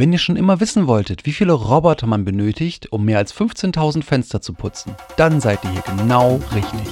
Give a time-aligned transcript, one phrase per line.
[0.00, 4.02] Wenn ihr schon immer wissen wolltet, wie viele Roboter man benötigt, um mehr als 15.000
[4.02, 6.88] Fenster zu putzen, dann seid ihr hier genau richtig.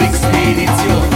[0.00, 1.10] Wixpedition,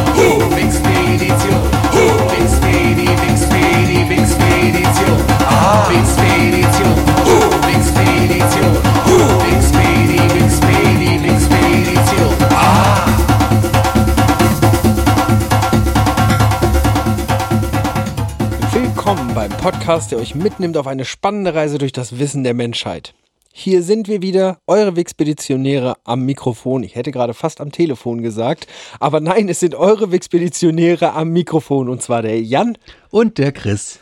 [19.14, 23.14] Willkommen beim Podcast, der euch mitnimmt auf eine spannende Reise durch das Wissen der Menschheit.
[23.52, 26.83] Hier sind wir wieder, eure Wixpeditionäre am Mikrofon.
[26.83, 28.66] Ich hätte gerade fast am Telefon gesagt,
[28.98, 32.77] aber nein, es sind eure Wixpeditionäre am Mikrofon und zwar der Jan.
[33.11, 34.00] Und der Chris.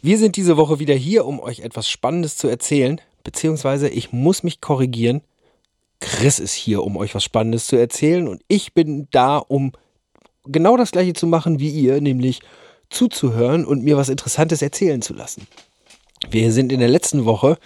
[0.00, 4.44] Wir sind diese Woche wieder hier, um euch etwas Spannendes zu erzählen, beziehungsweise ich muss
[4.44, 5.22] mich korrigieren.
[5.98, 9.72] Chris ist hier, um euch was Spannendes zu erzählen und ich bin da, um
[10.44, 12.42] genau das gleiche zu machen wie ihr, nämlich
[12.90, 15.46] zuzuhören und mir was Interessantes erzählen zu lassen.
[16.30, 17.58] Wir sind in der letzten Woche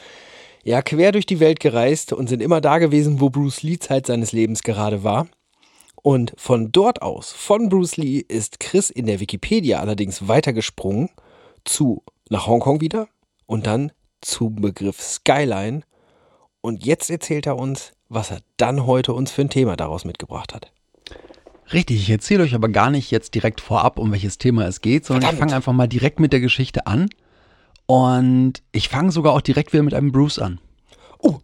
[0.64, 4.06] ja quer durch die Welt gereist und sind immer da gewesen, wo Bruce Lee Zeit
[4.06, 5.28] seines Lebens gerade war.
[6.02, 11.10] Und von dort aus, von Bruce Lee, ist Chris in der Wikipedia allerdings weitergesprungen
[11.64, 13.08] zu nach Hongkong wieder
[13.46, 15.82] und dann zum Begriff Skyline.
[16.60, 20.54] Und jetzt erzählt er uns, was er dann heute uns für ein Thema daraus mitgebracht
[20.54, 20.72] hat.
[21.72, 25.06] Richtig, ich erzähle euch aber gar nicht jetzt direkt vorab, um welches Thema es geht,
[25.06, 25.36] sondern Verdammt.
[25.36, 27.08] ich fange einfach mal direkt mit der Geschichte an.
[27.86, 30.60] Und ich fange sogar auch direkt wieder mit einem Bruce an.
[31.18, 31.38] Oh.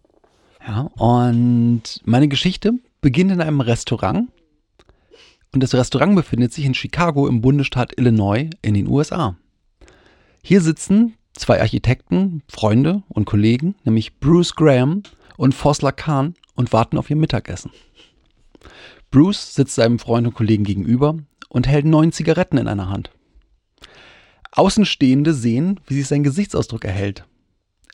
[0.66, 4.28] Ja, und meine Geschichte beginnt in einem Restaurant.
[5.52, 9.36] Und das Restaurant befindet sich in Chicago im Bundesstaat Illinois in den USA.
[10.42, 15.02] Hier sitzen zwei Architekten, Freunde und Kollegen, nämlich Bruce Graham
[15.36, 17.70] und Fosler Khan und warten auf ihr Mittagessen.
[19.10, 21.16] Bruce sitzt seinem Freund und Kollegen gegenüber
[21.48, 23.10] und hält neun Zigaretten in einer Hand.
[24.52, 27.26] Außenstehende sehen, wie sich sein Gesichtsausdruck erhält.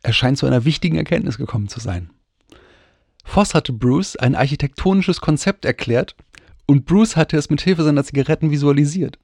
[0.02, 2.10] Er scheint zu einer wichtigen Erkenntnis gekommen zu sein.
[3.24, 6.14] Voss hatte Bruce ein architektonisches Konzept erklärt
[6.66, 9.18] und Bruce hatte es mit Hilfe seiner Zigaretten visualisiert.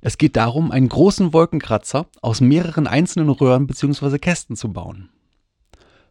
[0.00, 4.18] Es geht darum, einen großen Wolkenkratzer aus mehreren einzelnen Röhren bzw.
[4.18, 5.08] Kästen zu bauen.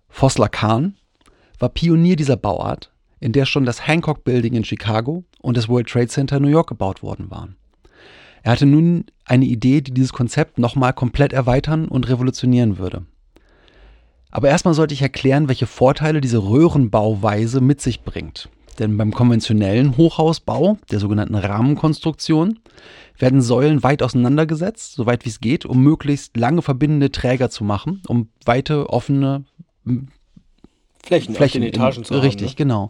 [0.10, 0.96] Vossler Kahn
[1.60, 5.88] war Pionier dieser Bauart, in der schon das Hancock Building in Chicago und das World
[5.88, 7.56] Trade Center in New York gebaut worden waren.
[8.44, 13.06] Er hatte nun eine Idee, die dieses Konzept nochmal komplett erweitern und revolutionieren würde.
[14.32, 18.50] Aber erstmal sollte ich erklären, welche Vorteile diese Röhrenbauweise mit sich bringt.
[18.80, 22.60] Denn beim konventionellen Hochhausbau, der sogenannten Rahmenkonstruktion,
[23.18, 27.64] werden Säulen weit auseinandergesetzt, so weit wie es geht, um möglichst lange verbindende Träger zu
[27.64, 29.46] machen, um weite, offene
[31.08, 32.22] Flächen, auf Flächen den Etagen in, zu haben.
[32.22, 32.56] Richtig, Ne?
[32.56, 32.90] genau.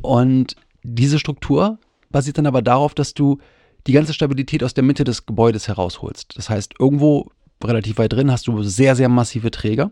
[0.00, 1.78] Und diese Struktur
[2.10, 3.38] basiert dann aber darauf, dass du
[3.86, 6.36] die ganze Stabilität aus der Mitte des Gebäudes herausholst.
[6.36, 7.30] Das heißt, irgendwo
[7.62, 9.90] relativ weit drin hast du sehr, sehr massive Träger.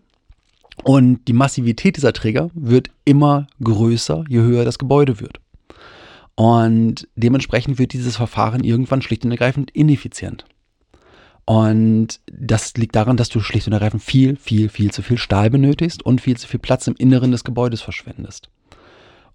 [0.85, 5.41] Und die Massivität dieser Träger wird immer größer, je höher das Gebäude wird.
[6.37, 10.45] Und dementsprechend wird dieses Verfahren irgendwann schlicht und ergreifend ineffizient.
[11.49, 15.49] Und das liegt daran, dass du schlicht und ergreifend viel, viel, viel zu viel Stahl
[15.49, 18.51] benötigst und viel zu viel Platz im Inneren des Gebäudes verschwendest.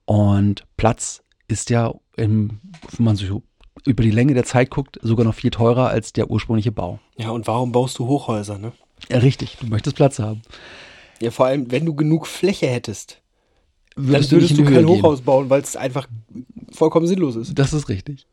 [0.05, 2.59] Und Platz ist ja, im,
[2.91, 3.41] wenn man so
[3.87, 6.99] über die Länge der Zeit guckt, sogar noch viel teurer als der ursprüngliche Bau.
[7.17, 8.73] Ja, und warum baust du Hochhäuser, ne?
[9.09, 10.43] Ja, richtig, du möchtest Platz haben.
[11.19, 13.23] Ja, vor allem, wenn du genug Fläche hättest,
[13.95, 14.99] Würdest dann würdest du die kein Höhe gehen.
[14.99, 16.07] Hochhaus bauen, weil es einfach
[16.73, 17.57] vollkommen sinnlos ist.
[17.57, 18.27] Das ist richtig.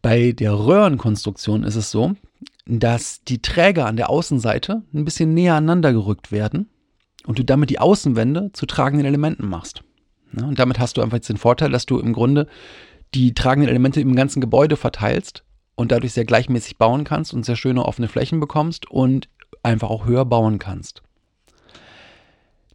[0.00, 2.14] Bei der Röhrenkonstruktion ist es so,
[2.66, 6.68] dass die Träger an der Außenseite ein bisschen näher aneinander gerückt werden
[7.26, 9.82] und du damit die Außenwände zu tragenden Elementen machst.
[10.38, 12.46] Ja, und damit hast du einfach jetzt den Vorteil, dass du im Grunde
[13.14, 15.44] die tragenden Elemente im ganzen Gebäude verteilst
[15.76, 19.28] und dadurch sehr gleichmäßig bauen kannst und sehr schöne offene Flächen bekommst und
[19.62, 21.02] einfach auch höher bauen kannst.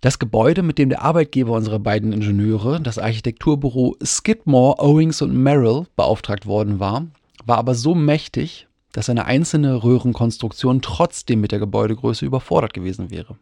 [0.02, 5.88] Das Gebäude, mit dem der Arbeitgeber unserer beiden Ingenieure, das Architekturbüro Skidmore, Owings und Merrill,
[5.98, 7.08] beauftragt worden war,
[7.46, 8.69] war aber so mächtig,
[9.00, 13.38] dass eine einzelne Röhrenkonstruktion trotzdem mit der Gebäudegröße überfordert gewesen wäre.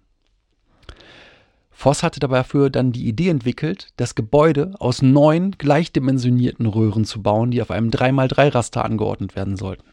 [1.72, 7.50] Voss hatte dafür dann die Idee entwickelt, das Gebäude aus neun gleichdimensionierten Röhren zu bauen,
[7.50, 9.88] die auf einem 3x3-Raster angeordnet werden sollten.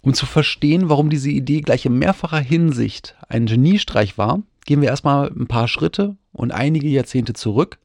[0.00, 4.88] Um zu verstehen, warum diese Idee gleich in mehrfacher Hinsicht ein Geniestreich war, gehen wir
[4.88, 7.78] erstmal ein paar Schritte und einige Jahrzehnte zurück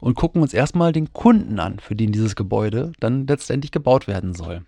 [0.00, 4.32] und gucken uns erstmal den Kunden an, für den dieses Gebäude dann letztendlich gebaut werden
[4.32, 4.64] soll.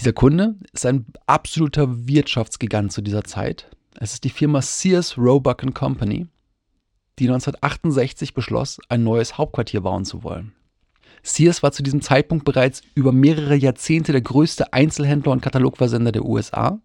[0.00, 3.68] Dieser Kunde ist ein absoluter Wirtschaftsgigant zu dieser Zeit.
[3.98, 6.26] Es ist die Firma Sears Roebuck Company,
[7.18, 10.54] die 1968 beschloss, ein neues Hauptquartier bauen zu wollen.
[11.22, 16.24] Sears war zu diesem Zeitpunkt bereits über mehrere Jahrzehnte der größte Einzelhändler und Katalogversender der
[16.24, 16.80] USA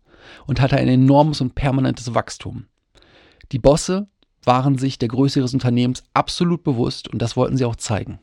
[0.46, 2.66] und hatte ein enormes und permanentes Wachstum.
[3.54, 4.10] Die Bosse
[4.44, 8.20] waren sich der Größe ihres Unternehmens absolut bewusst und das wollten sie auch zeigen.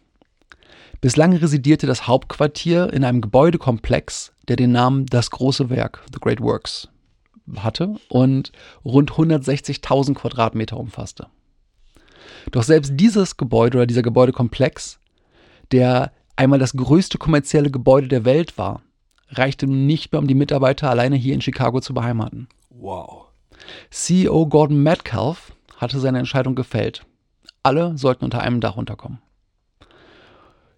[1.03, 6.41] Bislang residierte das Hauptquartier in einem Gebäudekomplex, der den Namen Das große Werk, The Great
[6.41, 6.91] Works,
[7.57, 8.53] hatte und
[8.85, 11.27] rund 160.000 Quadratmeter umfasste.
[12.53, 15.01] Doch selbst dieses Gebäude oder dieser Gebäudekomplex,
[15.73, 18.83] der einmal das größte kommerzielle Gebäude der Welt war,
[19.29, 22.47] reichte nun nicht mehr, um die Mitarbeiter alleine hier in Chicago zu beheimaten.
[22.71, 23.25] Wow.
[23.91, 27.05] CEO Gordon Metcalf hatte seine Entscheidung gefällt.
[27.65, 29.19] Alle sollten unter einem Dach unterkommen.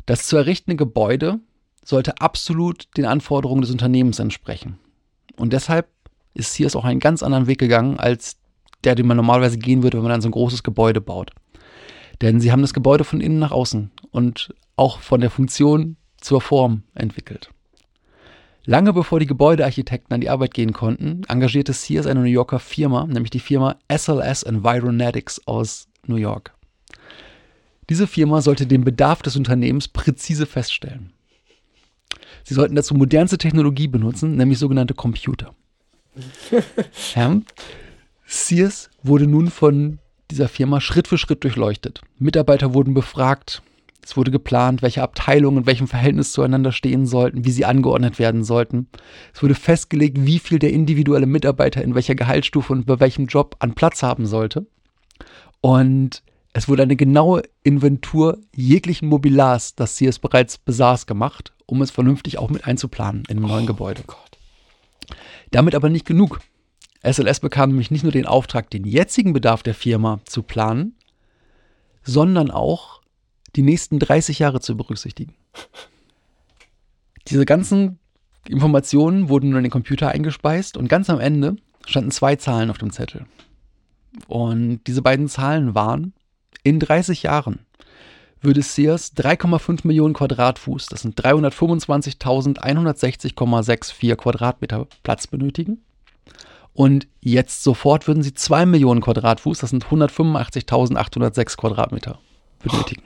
[0.06, 1.40] Das zu errichtende Gebäude
[1.84, 4.78] sollte absolut den Anforderungen des Unternehmens entsprechen.
[5.36, 5.88] Und deshalb
[6.34, 8.36] ist Sears auch einen ganz anderen Weg gegangen, als
[8.84, 11.30] der, den man normalerweise gehen würde, wenn man dann so ein großes Gebäude baut.
[12.20, 16.40] Denn sie haben das Gebäude von innen nach außen und auch von der Funktion zur
[16.40, 17.50] Form entwickelt.
[18.66, 23.06] Lange bevor die Gebäudearchitekten an die Arbeit gehen konnten, engagierte Sears eine New Yorker Firma,
[23.06, 26.54] nämlich die Firma SLS Environetics aus New York.
[27.88, 31.12] Diese Firma sollte den Bedarf des Unternehmens präzise feststellen.
[32.44, 35.54] Sie sollten dazu modernste Technologie benutzen, nämlich sogenannte Computer.
[37.14, 37.40] ja.
[38.26, 39.98] Sears wurde nun von
[40.30, 42.00] dieser Firma Schritt für Schritt durchleuchtet.
[42.18, 43.62] Mitarbeiter wurden befragt,
[44.04, 48.44] es wurde geplant, welche Abteilungen in welchem Verhältnis zueinander stehen sollten, wie sie angeordnet werden
[48.44, 48.88] sollten.
[49.32, 53.56] Es wurde festgelegt, wie viel der individuelle Mitarbeiter in welcher Gehaltsstufe und bei welchem Job
[53.60, 54.66] an Platz haben sollte.
[55.62, 56.22] Und
[56.56, 61.90] es wurde eine genaue Inventur jeglichen Mobilars, das sie es bereits besaß, gemacht, um es
[61.90, 64.04] vernünftig auch mit einzuplanen in dem neuen oh Gebäude.
[64.06, 64.38] Gott.
[65.50, 66.40] Damit aber nicht genug.
[67.02, 70.96] SLS bekam nämlich nicht nur den Auftrag, den jetzigen Bedarf der Firma zu planen,
[72.04, 73.02] sondern auch
[73.56, 75.34] die nächsten 30 Jahre zu berücksichtigen.
[77.28, 77.98] Diese ganzen
[78.46, 82.78] Informationen wurden nur in den Computer eingespeist und ganz am Ende standen zwei Zahlen auf
[82.78, 83.26] dem Zettel.
[84.28, 86.12] Und diese beiden Zahlen waren,
[86.64, 87.60] in 30 Jahren
[88.40, 95.84] würde Sears 3,5 Millionen Quadratfuß, das sind 325.160,64 Quadratmeter Platz benötigen.
[96.72, 102.18] Und jetzt sofort würden sie 2 Millionen Quadratfuß, das sind 185.806 Quadratmeter
[102.62, 103.04] benötigen.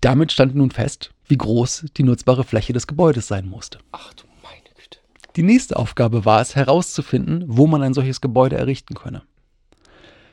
[0.00, 3.80] Damit stand nun fest, wie groß die nutzbare Fläche des Gebäudes sein musste.
[3.90, 5.00] Ach du meine Güte.
[5.34, 9.22] Die nächste Aufgabe war es, herauszufinden, wo man ein solches Gebäude errichten könne.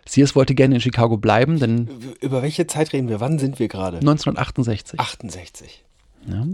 [0.07, 1.89] Sears wollte gerne in Chicago bleiben, denn
[2.21, 3.19] Über welche Zeit reden wir?
[3.19, 3.97] Wann sind wir gerade?
[3.97, 4.99] 1968.
[4.99, 5.83] 68.
[6.27, 6.45] Ja.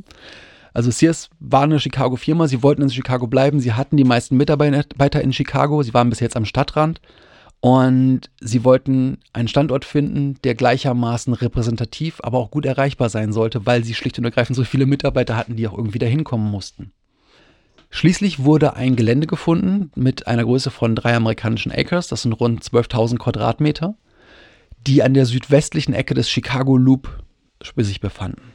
[0.74, 5.22] Also Sears war eine Chicago-Firma, sie wollten in Chicago bleiben, sie hatten die meisten Mitarbeiter
[5.22, 7.02] in Chicago, sie waren bis jetzt am Stadtrand
[7.60, 13.66] und sie wollten einen Standort finden, der gleichermaßen repräsentativ, aber auch gut erreichbar sein sollte,
[13.66, 16.94] weil sie schlicht und ergreifend so viele Mitarbeiter hatten, die auch irgendwie dahin kommen mussten.
[17.94, 22.64] Schließlich wurde ein Gelände gefunden mit einer Größe von drei amerikanischen Acres, das sind rund
[22.64, 23.96] 12.000 Quadratmeter,
[24.88, 27.22] die an der südwestlichen Ecke des Chicago Loop
[27.78, 28.54] sich befanden.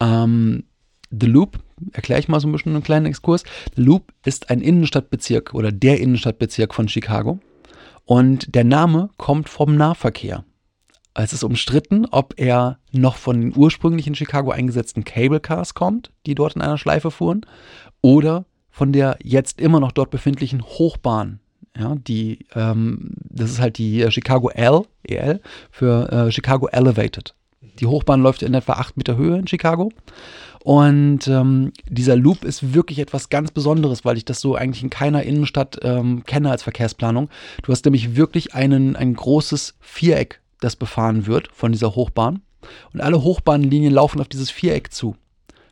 [0.00, 0.64] Ähm,
[1.10, 1.58] The Loop,
[1.92, 3.44] erkläre ich mal so ein bisschen einen kleinen Exkurs.
[3.76, 7.38] The Loop ist ein Innenstadtbezirk oder der Innenstadtbezirk von Chicago.
[8.06, 10.44] Und der Name kommt vom Nahverkehr.
[11.14, 16.10] Es ist umstritten, ob er noch von den ursprünglich in Chicago eingesetzten Cable Cars kommt,
[16.26, 17.44] die dort in einer Schleife fuhren,
[18.00, 21.38] oder von der jetzt immer noch dort befindlichen Hochbahn.
[21.78, 27.34] Ja, die, ähm, das ist halt die äh, Chicago L, EL, für äh, Chicago Elevated.
[27.78, 29.90] Die Hochbahn läuft in etwa 8 Meter Höhe in Chicago.
[30.64, 34.90] Und ähm, dieser Loop ist wirklich etwas ganz Besonderes, weil ich das so eigentlich in
[34.90, 37.30] keiner Innenstadt ähm, kenne als Verkehrsplanung.
[37.62, 42.42] Du hast nämlich wirklich einen, ein großes Viereck, das befahren wird von dieser Hochbahn.
[42.92, 45.16] Und alle Hochbahnlinien laufen auf dieses Viereck zu.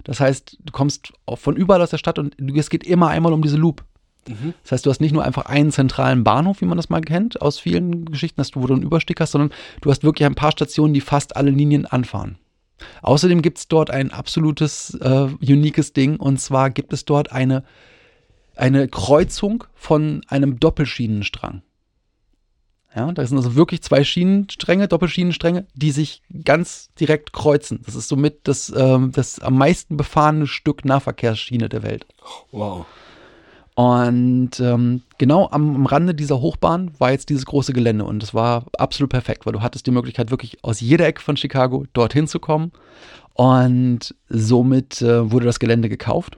[0.05, 3.43] Das heißt, du kommst von überall aus der Stadt und es geht immer einmal um
[3.43, 3.85] diese Loop.
[4.29, 4.55] Mhm.
[4.63, 7.41] Das heißt, du hast nicht nur einfach einen zentralen Bahnhof, wie man das mal kennt,
[7.41, 10.35] aus vielen Geschichten, dass du, wo du einen Überstieg hast, sondern du hast wirklich ein
[10.35, 12.39] paar Stationen, die fast alle Linien anfahren.
[13.03, 17.63] Außerdem gibt es dort ein absolutes, äh, uniques Ding und zwar gibt es dort eine,
[18.57, 21.63] eine Kreuzung von einem Doppelschienenstrang.
[22.95, 27.83] Ja, da sind also wirklich zwei Schienenstränge, Doppelschienenstränge, die sich ganz direkt kreuzen.
[27.87, 32.07] Das ist somit das, ähm, das am meisten befahrene Stück Nahverkehrsschiene der Welt.
[32.51, 32.87] Wow.
[33.77, 38.35] Und ähm, genau am, am Rande dieser Hochbahn war jetzt dieses große Gelände und es
[38.35, 42.27] war absolut perfekt, weil du hattest die Möglichkeit, wirklich aus jeder Ecke von Chicago dorthin
[42.27, 42.73] zu kommen.
[43.35, 46.37] Und somit äh, wurde das Gelände gekauft.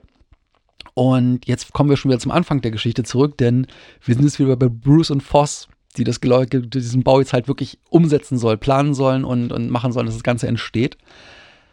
[0.93, 3.65] Und jetzt kommen wir schon wieder zum Anfang der Geschichte zurück, denn
[4.05, 7.47] wir sind jetzt wieder bei Bruce und Voss, die das die diesen Bau jetzt halt
[7.47, 10.97] wirklich umsetzen sollen, planen sollen und, und machen sollen, dass das Ganze entsteht.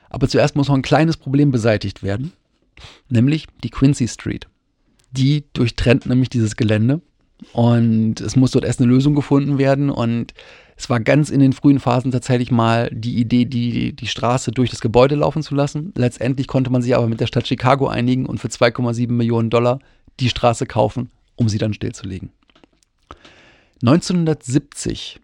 [0.09, 2.33] Aber zuerst muss noch ein kleines Problem beseitigt werden,
[3.09, 4.49] nämlich die Quincy Street.
[5.13, 7.01] Die durchtrennt nämlich dieses Gelände
[7.53, 10.35] und es muss dort erst eine Lösung gefunden werden und
[10.77, 14.71] es war ganz in den frühen Phasen tatsächlich mal die Idee, die, die Straße durch
[14.71, 15.93] das Gebäude laufen zu lassen.
[15.95, 19.81] Letztendlich konnte man sich aber mit der Stadt Chicago einigen und für 2,7 Millionen Dollar
[20.21, 22.31] die Straße kaufen, um sie dann stillzulegen.
[23.83, 25.21] 1970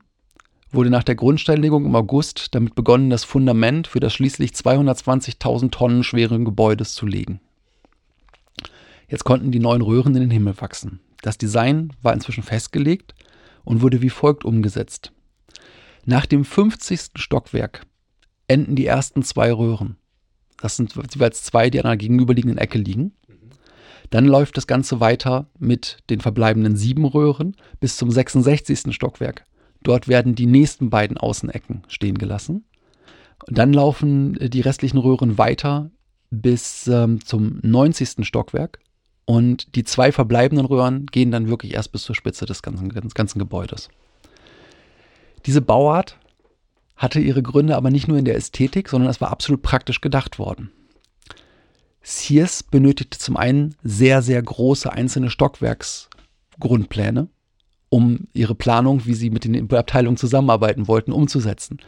[0.71, 6.03] wurde nach der Grundsteinlegung im August damit begonnen, das Fundament für das schließlich 220.000 Tonnen
[6.03, 7.41] schweren Gebäudes zu legen.
[9.09, 11.01] Jetzt konnten die neuen Röhren in den Himmel wachsen.
[11.21, 13.15] Das Design war inzwischen festgelegt
[13.65, 15.13] und wurde wie folgt umgesetzt.
[16.07, 17.11] Nach dem 50.
[17.17, 17.83] Stockwerk
[18.49, 19.97] enden die ersten zwei Röhren.
[20.63, 23.13] Das sind jeweils zwei, die an einer gegenüberliegenden Ecke liegen.
[24.11, 28.95] Dann läuft das Ganze weiter mit den verbleibenden sieben Röhren bis zum 66.
[28.95, 29.45] Stockwerk.
[29.83, 32.65] Dort werden die nächsten beiden Außenecken stehen gelassen.
[33.47, 35.91] Und dann laufen äh, die restlichen Röhren weiter
[36.31, 38.27] bis ähm, zum 90.
[38.27, 38.79] Stockwerk.
[39.25, 43.15] Und die zwei verbleibenden Röhren gehen dann wirklich erst bis zur Spitze des ganzen, des
[43.15, 43.89] ganzen Gebäudes.
[45.47, 46.19] Diese Bauart
[46.97, 50.39] hatte ihre Gründe aber nicht nur in der Ästhetik, sondern es war absolut praktisch gedacht
[50.39, 50.71] worden.
[52.09, 57.27] Sears benötigte zum einen sehr, sehr große einzelne Stockwerksgrundpläne,
[57.89, 61.79] um ihre Planung, wie sie mit den Abteilungen zusammenarbeiten wollten, umzusetzen.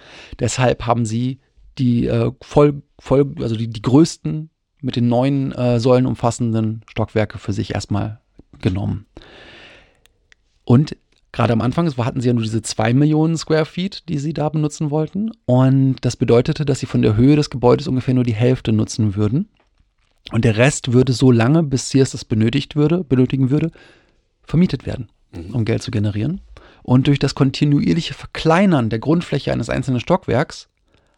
[0.41, 1.39] Deshalb haben sie
[1.79, 7.39] die äh, voll, voll, also die, die größten mit den neun äh, Säulen umfassenden Stockwerke
[7.39, 8.21] für sich erstmal
[8.61, 9.07] genommen.
[10.65, 10.97] Und
[11.31, 14.49] gerade am Anfang hatten sie ja nur diese zwei Millionen Square Feet, die sie da
[14.49, 15.31] benutzen wollten.
[15.45, 19.15] Und das bedeutete, dass sie von der Höhe des Gebäudes ungefähr nur die Hälfte nutzen
[19.15, 19.49] würden.
[20.33, 23.71] Und der Rest würde so lange, bis Sears das benötigt würde, benötigen würde,
[24.45, 25.09] vermietet werden,
[25.53, 26.41] um Geld zu generieren.
[26.83, 30.69] Und durch das kontinuierliche Verkleinern der Grundfläche eines einzelnen Stockwerks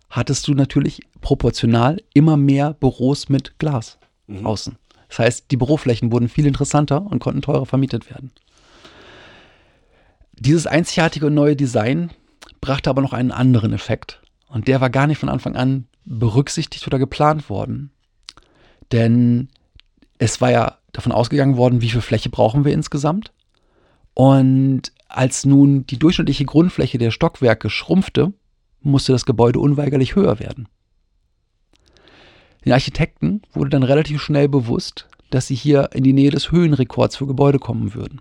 [0.09, 3.99] hattest du natürlich proportional immer mehr Büros mit Glas
[4.43, 4.77] außen.
[5.09, 8.31] Das heißt, die Büroflächen wurden viel interessanter und konnten teurer vermietet werden.
[10.33, 12.11] Dieses einzigartige und neue Design
[12.61, 14.23] brachte aber noch einen anderen Effekt.
[14.49, 17.91] Und der war gar nicht von Anfang an berücksichtigt oder geplant worden.
[18.93, 19.49] Denn
[20.19, 23.33] es war ja davon ausgegangen worden, wie viel Fläche brauchen wir insgesamt.
[24.15, 28.33] Und als nun die durchschnittliche Grundfläche der Stockwerke schrumpfte,
[28.83, 30.69] musste das Gebäude unweigerlich höher werden.
[32.65, 37.17] Den Architekten wurde dann relativ schnell bewusst, dass sie hier in die Nähe des Höhenrekords
[37.17, 38.21] für Gebäude kommen würden.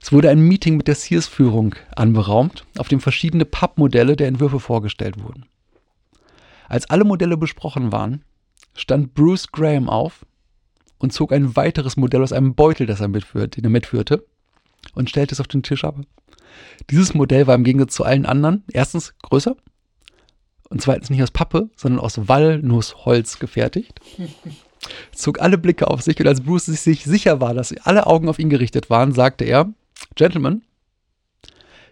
[0.00, 5.22] Es wurde ein Meeting mit der Sears-Führung anberaumt, auf dem verschiedene Pappmodelle der Entwürfe vorgestellt
[5.22, 5.46] wurden.
[6.68, 8.22] Als alle Modelle besprochen waren,
[8.74, 10.26] stand Bruce Graham auf
[10.98, 14.26] und zog ein weiteres Modell aus einem Beutel, das er mitführte, den er mitführte,
[14.94, 15.96] und stellte es auf den Tisch ab.
[16.90, 19.56] Dieses Modell war im Gegensatz zu allen anderen erstens größer
[20.70, 24.00] und zweitens nicht aus Pappe, sondern aus Walnussholz gefertigt.
[25.12, 28.38] Zog alle Blicke auf sich und als Bruce sich sicher war, dass alle Augen auf
[28.38, 29.72] ihn gerichtet waren, sagte er,
[30.14, 30.62] Gentlemen,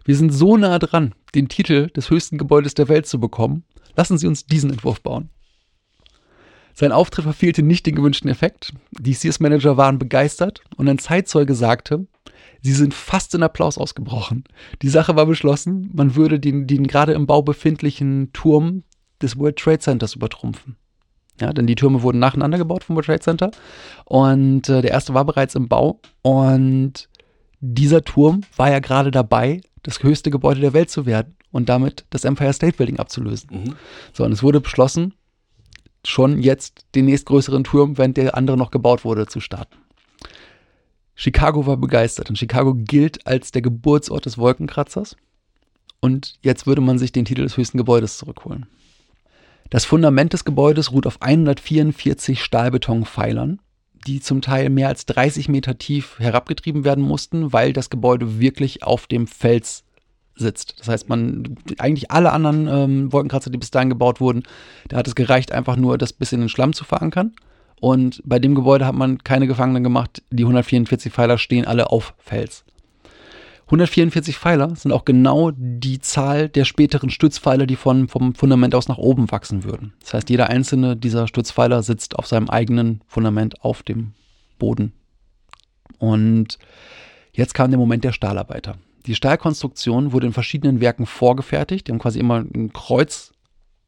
[0.05, 3.65] wir sind so nah dran, den Titel des höchsten Gebäudes der Welt zu bekommen.
[3.97, 5.31] Lassen Sie uns diesen Entwurf bauen.
[6.75, 8.73] Sein Auftritt verfehlte nicht den gewünschten Effekt.
[8.93, 12.07] Die Sears-Manager waren begeistert und ein Zeitzeuge sagte,
[12.63, 14.45] sie sind fast in Applaus ausgebrochen.
[14.81, 18.85] Die Sache war beschlossen, man würde den, den gerade im Bau befindlichen Turm
[19.21, 20.77] des World Trade Centers übertrumpfen.
[21.41, 23.51] Ja, denn die Türme wurden nacheinander gebaut vom World Trade Center
[24.05, 27.09] und äh, der erste war bereits im Bau und
[27.61, 32.05] dieser Turm war ja gerade dabei, das höchste Gebäude der Welt zu werden und damit
[32.11, 33.75] das Empire State Building abzulösen.
[34.13, 35.15] So, und es wurde beschlossen,
[36.07, 39.77] schon jetzt den nächstgrößeren Turm, während der andere noch gebaut wurde, zu starten.
[41.15, 45.17] Chicago war begeistert und Chicago gilt als der Geburtsort des Wolkenkratzers.
[46.01, 48.67] Und jetzt würde man sich den Titel des höchsten Gebäudes zurückholen.
[49.71, 53.61] Das Fundament des Gebäudes ruht auf 144 Stahlbetonpfeilern,
[54.07, 58.83] die zum Teil mehr als 30 Meter tief herabgetrieben werden mussten, weil das Gebäude wirklich
[58.83, 59.85] auf dem Fels
[60.35, 60.77] sitzt.
[60.79, 64.43] Das heißt, man eigentlich alle anderen ähm, Wolkenkratzer, die bis dahin gebaut wurden,
[64.89, 67.33] da hat es gereicht, einfach nur das bis in den Schlamm zu verankern.
[67.81, 70.23] Und bei dem Gebäude hat man keine Gefangenen gemacht.
[70.31, 72.65] Die 144 Pfeiler stehen alle auf Fels.
[73.73, 78.87] 144 Pfeiler sind auch genau die Zahl der späteren Stützpfeiler, die von, vom Fundament aus
[78.87, 79.95] nach oben wachsen würden.
[80.01, 84.13] Das heißt, jeder einzelne dieser Stützpfeiler sitzt auf seinem eigenen Fundament auf dem
[84.59, 84.93] Boden.
[85.99, 86.59] Und
[87.33, 88.77] jetzt kam der Moment der Stahlarbeiter.
[89.07, 91.87] Die Stahlkonstruktion wurde in verschiedenen Werken vorgefertigt.
[91.87, 93.33] Die haben quasi immer ein Kreuz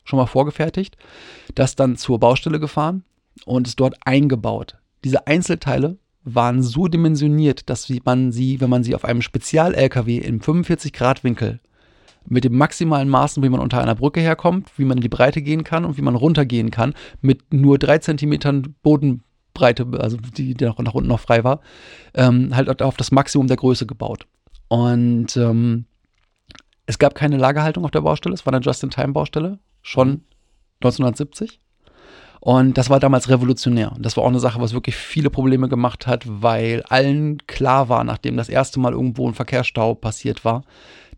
[0.04, 0.97] schon mal vorgefertigt,
[1.54, 3.04] das dann zur Baustelle gefahren
[3.47, 4.76] und ist dort eingebaut.
[5.02, 10.40] Diese Einzelteile waren so dimensioniert, dass man sie, wenn man sie auf einem Spezial-LKW im
[10.40, 11.61] 45-Grad-Winkel
[12.26, 15.42] mit dem maximalen Maßen, wie man unter einer Brücke herkommt, wie man in die Breite
[15.42, 20.64] gehen kann und wie man runtergehen kann, mit nur drei Zentimetern Bodenbreite, also die, die
[20.64, 21.61] nach, unten noch frei war,
[22.14, 24.26] ähm, halt auf das Maximum der Größe gebaut.
[24.75, 25.85] Und ähm,
[26.85, 30.23] es gab keine Lagerhaltung auf der Baustelle, es war eine Just-in-Time-Baustelle, schon
[30.81, 31.61] 1970.
[32.40, 33.93] Und das war damals revolutionär.
[33.93, 37.88] Und das war auch eine Sache, was wirklich viele Probleme gemacht hat, weil allen klar
[37.88, 40.64] war, nachdem das erste Mal irgendwo ein Verkehrsstau passiert war,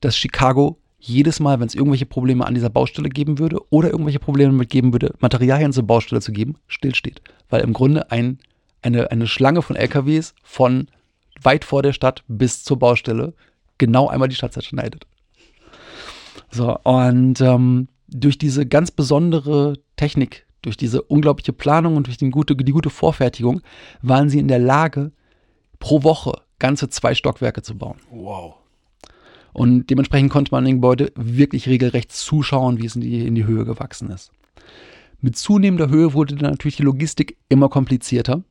[0.03, 4.19] dass Chicago jedes Mal, wenn es irgendwelche Probleme an dieser Baustelle geben würde oder irgendwelche
[4.19, 7.23] Probleme mit geben würde, Materialien zur Baustelle zu geben, stillsteht.
[7.49, 8.39] Weil im Grunde ein,
[8.83, 10.89] eine, eine Schlange von LKWs von
[11.43, 13.35] weit vor der Stadt bis zur Baustelle
[13.79, 15.07] genau einmal die Stadt zerschneidet.
[16.51, 22.29] So, und ähm, durch diese ganz besondere Technik durch diese unglaubliche Planung und durch die
[22.29, 23.61] gute, die gute Vorfertigung
[24.03, 25.13] waren sie in der Lage,
[25.79, 27.99] pro Woche ganze zwei Stockwerke zu bauen.
[28.11, 28.57] Wow.
[29.53, 33.47] Und dementsprechend konnte man den Gebäude wirklich regelrecht zuschauen, wie es in die, in die
[33.47, 34.33] Höhe gewachsen ist.
[35.21, 38.43] Mit zunehmender Höhe wurde dann natürlich die Logistik immer komplizierter.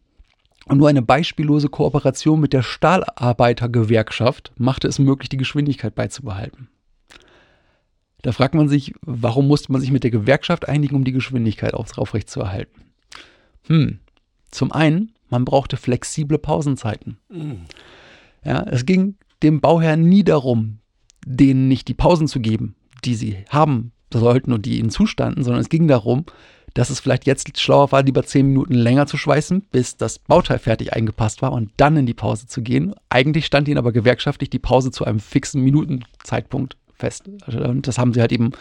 [0.65, 6.69] Und nur eine beispiellose Kooperation mit der Stahlarbeitergewerkschaft machte es möglich, die Geschwindigkeit beizubehalten.
[8.23, 11.75] Da fragt man sich, warum musste man sich mit der Gewerkschaft einigen, um die Geschwindigkeit
[11.75, 12.81] aufrechtzuerhalten?
[13.67, 13.99] Hm,
[14.49, 17.17] zum einen, man brauchte flexible Pausenzeiten.
[18.43, 20.79] Ja, es ging dem Bauherrn nie darum,
[21.25, 25.61] denen nicht die Pausen zu geben, die sie haben sollten und die ihnen zustanden, sondern
[25.61, 26.25] es ging darum,
[26.75, 30.59] dass es vielleicht jetzt schlauer war, lieber zehn Minuten länger zu schweißen, bis das Bauteil
[30.59, 32.93] fertig eingepasst war und dann in die Pause zu gehen.
[33.09, 37.23] Eigentlich stand ihnen aber gewerkschaftlich die Pause zu einem fixen Minutenzeitpunkt fest.
[37.47, 38.51] Und das haben sie halt eben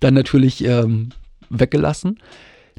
[0.00, 1.10] dann natürlich ähm,
[1.48, 2.18] weggelassen.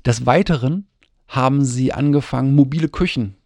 [0.05, 0.87] Des Weiteren
[1.27, 3.37] haben sie angefangen, mobile Küchen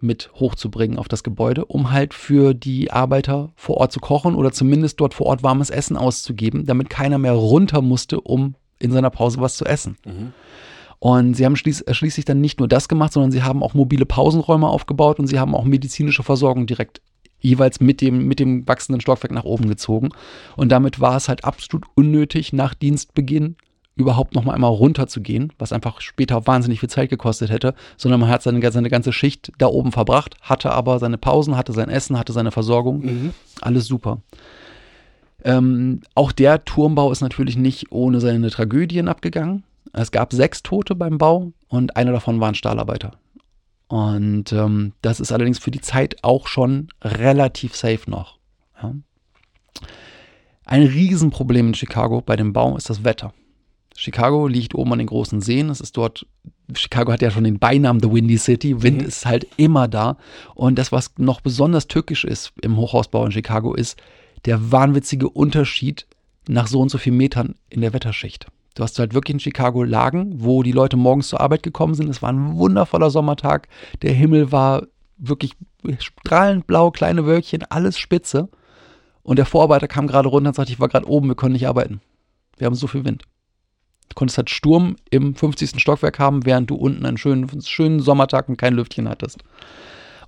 [0.00, 4.50] mit hochzubringen auf das Gebäude, um halt für die Arbeiter vor Ort zu kochen oder
[4.50, 9.10] zumindest dort vor Ort warmes Essen auszugeben, damit keiner mehr runter musste, um in seiner
[9.10, 9.96] Pause was zu essen.
[10.04, 10.32] Mhm.
[11.04, 14.06] Und sie haben schließ, schließlich dann nicht nur das gemacht, sondern sie haben auch mobile
[14.06, 17.02] Pausenräume aufgebaut und sie haben auch medizinische Versorgung direkt
[17.40, 20.12] jeweils mit dem, mit dem wachsenden Stockwerk nach oben gezogen.
[20.56, 23.56] Und damit war es halt absolut unnötig, nach Dienstbeginn
[23.96, 28.30] überhaupt noch mal einmal runterzugehen, was einfach später wahnsinnig viel Zeit gekostet hätte, sondern man
[28.30, 32.18] hat seine, seine ganze Schicht da oben verbracht, hatte aber seine Pausen, hatte sein Essen,
[32.18, 33.04] hatte seine Versorgung.
[33.04, 33.34] Mhm.
[33.60, 34.22] Alles super.
[35.44, 39.64] Ähm, auch der Turmbau ist natürlich nicht ohne seine Tragödien abgegangen.
[39.94, 43.12] Es gab sechs Tote beim Bau und einer davon war ein Stahlarbeiter.
[43.86, 48.38] Und ähm, das ist allerdings für die Zeit auch schon relativ safe noch.
[48.82, 48.94] Ja.
[50.64, 53.32] Ein Riesenproblem in Chicago bei dem Bau ist das Wetter.
[53.96, 55.70] Chicago liegt oben an den großen Seen.
[55.70, 56.26] Es ist dort,
[56.74, 58.82] Chicago hat ja schon den Beinamen The Windy City.
[58.82, 59.06] Wind Mhm.
[59.06, 60.16] ist halt immer da.
[60.56, 63.96] Und das, was noch besonders tückisch ist im Hochhausbau in Chicago, ist
[64.46, 66.06] der wahnwitzige Unterschied
[66.48, 68.46] nach so und so vielen Metern in der Wetterschicht.
[68.74, 72.08] Du hast halt wirklich in Chicago Lagen, wo die Leute morgens zur Arbeit gekommen sind.
[72.08, 73.68] Es war ein wundervoller Sommertag.
[74.02, 74.82] Der Himmel war
[75.16, 75.52] wirklich
[75.98, 78.48] strahlend blau, kleine Wölkchen, alles spitze.
[79.22, 81.68] Und der Vorarbeiter kam gerade runter und sagte, ich war gerade oben, wir können nicht
[81.68, 82.00] arbeiten.
[82.58, 83.22] Wir haben so viel Wind.
[84.08, 85.80] Du konntest halt Sturm im 50.
[85.80, 89.38] Stockwerk haben, während du unten einen schönen, schönen Sommertag und kein Lüftchen hattest.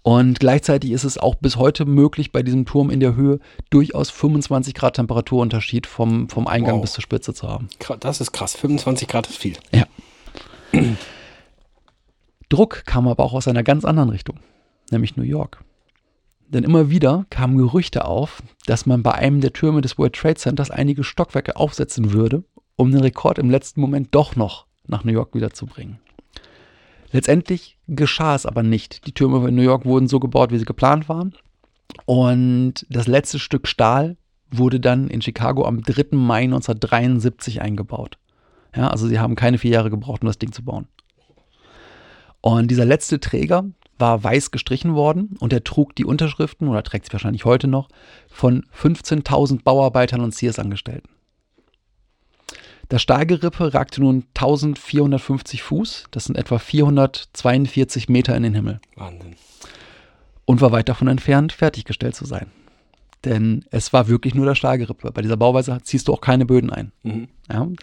[0.07, 3.41] Und gleichzeitig ist es auch bis heute möglich, bei diesem Turm in der Höhe
[3.71, 6.83] durchaus 25 Grad Temperaturunterschied vom, vom Eingang Wow.
[6.83, 7.69] bis zur Spitze zu haben.
[7.99, 8.55] Das ist krass.
[8.55, 9.55] 25 Grad ist viel.
[12.49, 14.39] Druck kam aber auch aus einer ganz anderen Richtung,
[14.93, 15.65] nämlich New York.
[16.47, 20.37] Denn immer wieder kamen Gerüchte auf, dass man bei einem der Türme des World Trade
[20.37, 22.45] Centers einige Stockwerke aufsetzen würde,
[22.77, 25.99] um den Rekord im letzten Moment doch noch nach New York wiederzubringen.
[27.17, 29.07] Letztendlich geschah es aber nicht.
[29.07, 31.35] Die Türme in New York wurden so gebaut, wie sie geplant waren.
[32.05, 34.19] Und das letzte Stück Stahl
[34.51, 36.15] wurde dann in Chicago am 3.
[36.15, 38.19] Mai 1973 eingebaut.
[38.77, 40.89] Ja, also sie haben keine vier Jahre gebraucht, um das Ding zu bauen.
[42.43, 43.65] Und dieser letzte Träger
[43.99, 47.89] war weiß gestrichen worden und er trug die Unterschriften, oder trägt sie wahrscheinlich heute noch,
[48.29, 51.09] von 15.000 Bauarbeitern und Sears-Angestellten.
[52.89, 59.35] Das Stahlgerippe ragte nun 1450 Fuß, das sind etwa 442 Meter in den Himmel Wahnsinn.
[60.45, 62.47] und war weit davon entfernt, fertiggestellt zu sein.
[63.25, 65.11] Denn es war wirklich nur das Stahlgerippe.
[65.11, 66.93] Bei dieser Bauweise ziehst du auch keine Böden ein.
[67.03, 67.29] Mhm.
[67.51, 67.63] Ja?
[67.63, 67.81] Und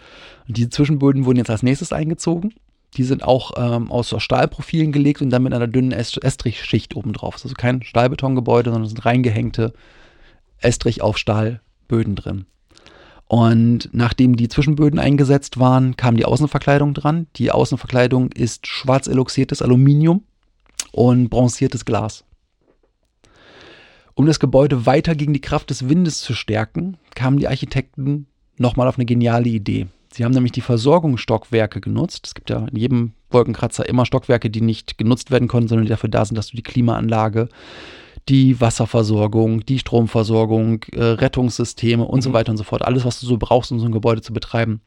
[0.48, 2.54] diese Zwischenböden wurden jetzt als nächstes eingezogen.
[2.96, 7.36] Die sind auch ähm, aus Stahlprofilen gelegt und dann mit einer dünnen Est Estrichschicht obendrauf.
[7.44, 9.74] Also kein Stahlbetongebäude, sondern es sind reingehängte
[10.60, 12.46] Estrich auf Stahlböden drin.
[13.28, 17.28] Und nachdem die Zwischenböden eingesetzt waren, kam die Außenverkleidung dran.
[17.36, 20.24] Die Außenverkleidung ist schwarz eloxiertes Aluminium
[20.92, 22.24] und bronziertes Glas.
[24.16, 28.88] Um das Gebäude weiter gegen die Kraft des Windes zu stärken, kamen die Architekten nochmal
[28.88, 29.88] auf eine geniale Idee.
[30.14, 32.28] Sie haben nämlich die Versorgungsstockwerke genutzt.
[32.28, 35.90] Es gibt ja in jedem Wolkenkratzer immer Stockwerke, die nicht genutzt werden können, sondern die
[35.90, 37.50] dafür da sind, dass du die Klimaanlage,
[38.30, 43.26] die Wasserversorgung, die Stromversorgung, äh, Rettungssysteme und so weiter und so fort, alles, was du
[43.26, 44.82] so brauchst, um so ein Gebäude zu betreiben.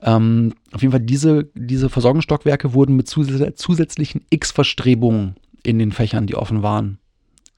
[0.00, 6.26] Ähm, auf jeden Fall, diese, diese Versorgungsstockwerke wurden mit zus zusätzlichen X-Verstrebungen in den Fächern,
[6.26, 6.98] die offen waren,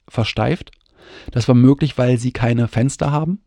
[0.08, 0.72] versteift.
[1.30, 3.40] Das war möglich, weil sie keine Fenster haben.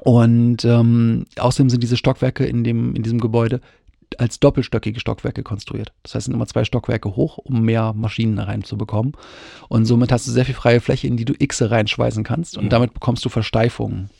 [0.00, 3.60] Und ähm, außerdem sind diese Stockwerke in, dem, in diesem Gebäude
[4.18, 5.92] als doppelstöckige Stockwerke konstruiert.
[6.02, 9.12] Das heißt, es sind immer zwei Stockwerke hoch, um mehr Maschinen reinzubekommen.
[9.68, 12.56] Und somit hast du sehr viel freie Fläche, in die du X reinschweißen kannst.
[12.56, 12.68] Und Mhm.
[12.70, 14.10] damit bekommst du Versteifungen.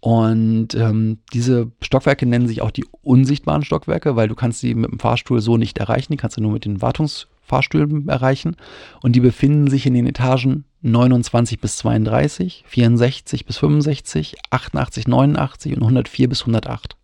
[0.00, 4.90] Und ähm, diese Stockwerke nennen sich auch die unsichtbaren Stockwerke, weil du kannst sie mit
[4.90, 6.12] dem Fahrstuhl so nicht erreichen.
[6.12, 8.56] Die kannst du nur mit den Wartungsfahrstühlen erreichen.
[9.02, 15.74] Und die befinden sich in den Etagen 29 bis 32, 64 bis 65, 88, 89
[15.76, 16.96] und 104 bis 108.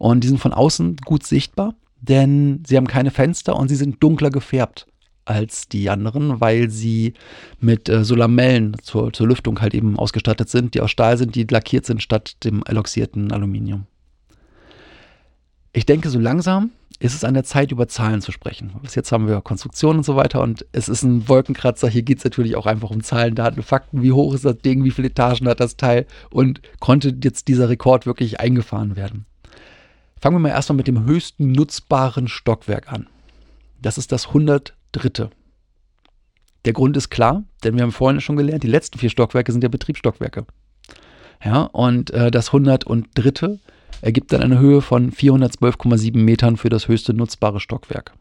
[0.00, 4.02] Und die sind von außen gut sichtbar, denn sie haben keine Fenster und sie sind
[4.02, 4.86] dunkler gefärbt
[5.26, 7.12] als die anderen, weil sie
[7.60, 11.34] mit äh, so Lamellen zur, zur Lüftung halt eben ausgestattet sind, die aus Stahl sind,
[11.34, 13.84] die lackiert sind statt dem eloxierten Aluminium.
[15.74, 18.72] Ich denke, so langsam ist es an der Zeit, über Zahlen zu sprechen.
[18.80, 21.90] Bis jetzt haben wir Konstruktion und so weiter und es ist ein Wolkenkratzer.
[21.90, 24.00] Hier geht es natürlich auch einfach um Zahlen, Daten, Fakten.
[24.00, 24.82] Wie hoch ist das Ding?
[24.82, 26.06] Wie viele Etagen hat das Teil?
[26.30, 29.26] Und konnte jetzt dieser Rekord wirklich eingefahren werden?
[30.20, 33.06] Fangen wir mal erstmal mit dem höchsten nutzbaren Stockwerk an.
[33.80, 35.30] Das ist das 103.
[36.66, 39.62] Der Grund ist klar, denn wir haben vorhin schon gelernt, die letzten vier Stockwerke sind
[39.62, 40.44] ja Betriebsstockwerke.
[41.42, 43.58] Ja, und äh, das 103.
[44.02, 48.12] ergibt dann eine Höhe von 412,7 Metern für das höchste nutzbare Stockwerk.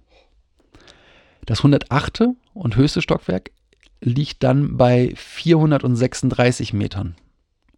[1.45, 2.29] Das 108.
[2.53, 3.51] und höchste Stockwerk
[3.99, 7.15] liegt dann bei 436 Metern.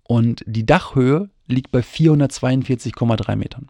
[0.04, 3.70] Und die Dachhöhe liegt bei 442,3 Metern.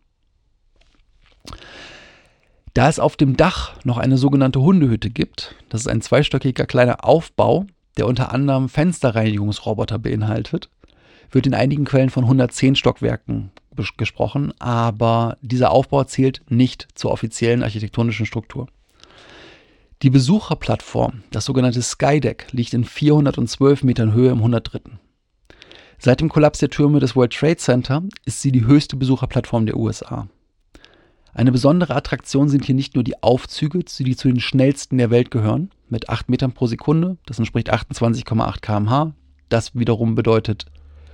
[2.74, 7.04] Da es auf dem Dach noch eine sogenannte Hundehütte gibt, das ist ein zweistöckiger kleiner
[7.04, 7.66] Aufbau,
[7.98, 10.70] der unter anderem Fensterreinigungsroboter beinhaltet,
[11.32, 13.52] wird in einigen Quellen von 110 Stockwerken
[13.98, 18.68] gesprochen, aber dieser Aufbau zählt nicht zur offiziellen architektonischen Struktur.
[20.02, 24.80] Die Besucherplattform, das sogenannte Skydeck, liegt in 412 Metern Höhe im 103.
[26.00, 29.78] Seit dem Kollaps der Türme des World Trade Center ist sie die höchste Besucherplattform der
[29.78, 30.28] USA.
[31.34, 35.32] Eine besondere Attraktion sind hier nicht nur die Aufzüge, die zu den schnellsten der Welt
[35.32, 39.14] gehören, mit 8 Metern pro Sekunde, das entspricht 28,8 km/h.
[39.50, 40.66] Das wiederum bedeutet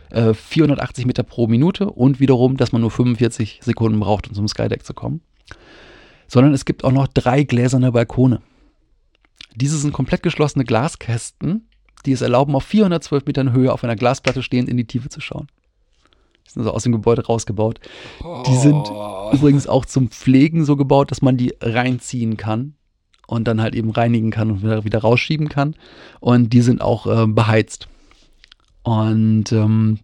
[0.09, 4.47] äh, 480 Meter pro Minute und wiederum, dass man nur 45 Sekunden braucht, um zum
[4.47, 5.21] Skydeck zu kommen.
[6.27, 8.41] Sondern es gibt auch noch drei gläserne Balkone.
[9.55, 11.67] Diese sind komplett geschlossene Glaskästen,
[12.05, 15.19] die es erlauben, auf 412 Metern Höhe auf einer Glasplatte stehend in die Tiefe zu
[15.19, 15.47] schauen.
[16.47, 17.79] Die sind also aus dem Gebäude rausgebaut.
[18.47, 18.87] Die sind
[19.33, 22.75] übrigens auch zum Pflegen so gebaut, dass man die reinziehen kann
[23.27, 25.75] und dann halt eben reinigen kann und wieder, wieder rausschieben kann.
[26.19, 27.89] Und die sind auch äh, beheizt.
[28.83, 29.99] Und ähm,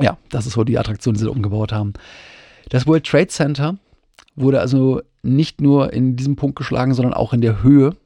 [0.00, 1.94] ja, das ist so die Attraktion, die sie umgebaut haben.
[2.68, 3.78] Das World Trade Center
[4.34, 7.96] wurde also nicht nur in diesem Punkt geschlagen, sondern auch in der Höhe.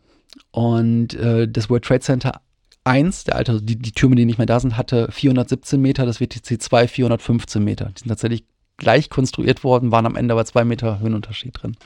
[0.52, 2.40] Und äh, das World Trade Center
[2.84, 6.20] 1, der alte, die, die Türme, die nicht mehr da sind, hatte 417 Meter, das
[6.20, 7.86] WTC 2 415 Meter.
[7.86, 8.44] Die sind tatsächlich
[8.76, 11.76] gleich konstruiert worden, waren am Ende aber zwei Meter Höhenunterschied drin.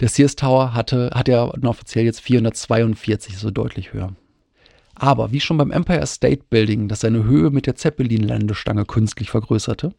[0.00, 4.12] Der Sears Tower hatte, hat ja offiziell jetzt 442, so deutlich höher.
[4.94, 9.92] Aber wie schon beim Empire State Building, das seine Höhe mit der Zeppelin-Landestange künstlich vergrößerte,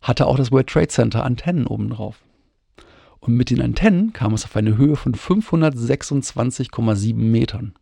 [0.00, 2.20] hatte auch das World Trade Center Antennen obendrauf.
[3.20, 7.74] Und mit den Antennen kam es auf eine Höhe von 526,7 Metern.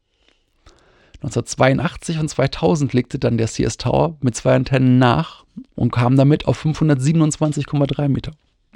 [1.24, 6.46] 1982 und 2000 legte dann der CS Tower mit zwei Antennen nach und kam damit
[6.46, 8.32] auf 527,3 Meter.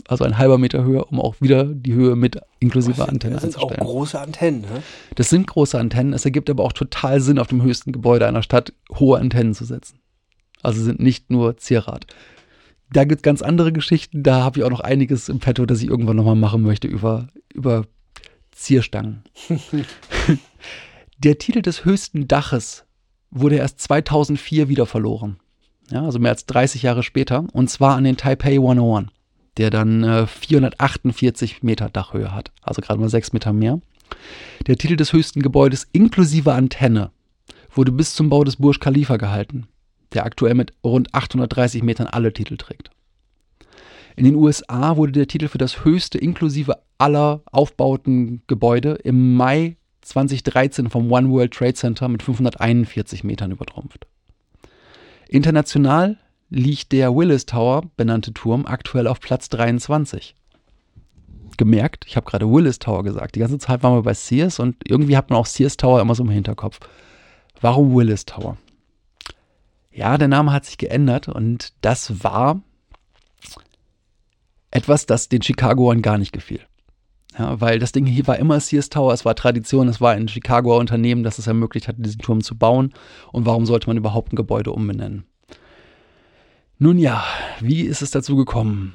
[0.06, 3.56] Also ein halber Meter höher, um auch wieder die Höhe mit inklusive Antenne Das sind
[3.58, 3.87] auch einzustellen.
[3.90, 4.61] große Antennen.
[4.62, 4.82] Ne?
[5.16, 6.12] Das sind große Antennen.
[6.12, 9.64] Es ergibt aber auch total Sinn, auf dem höchsten Gebäude einer Stadt hohe Antennen zu
[9.64, 9.98] setzen.
[10.62, 12.06] Also sind nicht nur Zierrad.
[12.92, 14.22] Da gibt es ganz andere Geschichten.
[14.22, 17.28] Da habe ich auch noch einiges im Petto, das ich irgendwann nochmal machen möchte über,
[17.52, 17.84] über
[18.52, 19.24] Zierstangen.
[21.20, 22.85] Der Titel des höchsten Daches
[23.33, 25.40] wurde erst 2004 wieder verloren.
[25.90, 27.44] Ja, also mehr als 30 Jahre später.
[27.52, 29.09] Und zwar an den Taipei 101,
[29.57, 32.52] der dann äh, 448 Meter Dachhöhe hat.
[32.62, 33.81] Also gerade mal 6 Meter mehr.
[34.68, 37.11] Der Titel des höchsten Gebäudes inklusive Antenne
[37.72, 39.66] wurde bis zum Bau des Burj Khalifa gehalten,
[40.12, 42.90] der aktuell mit rund 830 Metern alle Titel trägt.
[44.14, 49.77] In den USA wurde der Titel für das höchste inklusive aller aufbauten Gebäude im Mai
[50.08, 54.06] 2013 vom One World Trade Center mit 541 Metern übertrumpft.
[55.28, 56.18] International
[56.50, 60.34] liegt der Willis Tower benannte Turm aktuell auf Platz 23.
[61.56, 63.34] Gemerkt, ich habe gerade Willis Tower gesagt.
[63.34, 66.14] Die ganze Zeit waren wir bei Sears und irgendwie hat man auch Sears Tower immer
[66.14, 66.80] so im Hinterkopf.
[67.60, 68.56] Warum Willis Tower?
[69.92, 72.62] Ja, der Name hat sich geändert und das war
[74.70, 76.60] etwas, das den Chicagoern gar nicht gefiel.
[77.38, 80.29] Ja, weil das Ding hier war immer Sears Tower, es war Tradition, es war ein
[80.29, 82.92] Chicagoer Unternehmen, das es ermöglicht hat, diesen Turm zu bauen.
[83.33, 85.24] Und warum sollte man überhaupt ein Gebäude umbenennen?
[86.79, 87.24] Nun ja,
[87.61, 88.94] wie ist es dazu gekommen?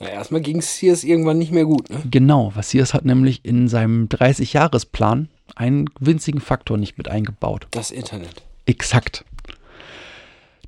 [0.00, 1.88] Na, erstmal ging es Sears irgendwann nicht mehr gut.
[1.90, 2.02] Ne?
[2.10, 7.68] Genau, was Sears hat nämlich in seinem 30-Jahres-Plan einen winzigen Faktor nicht mit eingebaut.
[7.70, 8.42] Das Internet.
[8.66, 9.24] Exakt.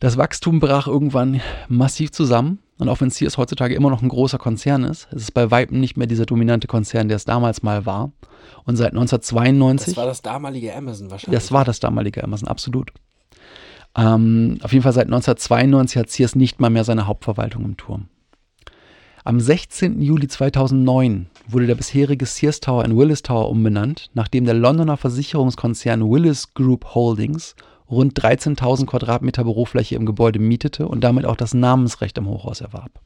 [0.00, 2.58] Das Wachstum brach irgendwann massiv zusammen.
[2.78, 5.78] Und auch wenn Sears heutzutage immer noch ein großer Konzern ist, ist es bei Weitem
[5.78, 8.10] nicht mehr dieser dominante Konzern, der es damals mal war.
[8.64, 9.94] Und seit 1992.
[9.94, 11.40] Das war das damalige Amazon wahrscheinlich.
[11.40, 12.90] Das war das damalige Amazon, absolut.
[13.96, 18.08] Ähm, auf jeden Fall seit 1992 hat Sears nicht mal mehr seine Hauptverwaltung im Turm.
[19.22, 20.02] Am 16.
[20.02, 26.10] Juli 2009 wurde der bisherige Sears Tower in Willis Tower umbenannt, nachdem der Londoner Versicherungskonzern
[26.10, 27.54] Willis Group Holdings
[27.90, 33.00] rund 13.000 Quadratmeter Bürofläche im Gebäude mietete und damit auch das Namensrecht am Hochhaus erwarb.